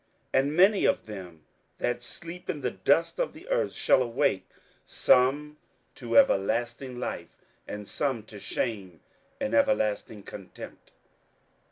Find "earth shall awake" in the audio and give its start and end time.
3.49-4.49